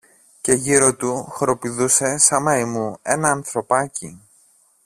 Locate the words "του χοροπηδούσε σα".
0.95-2.39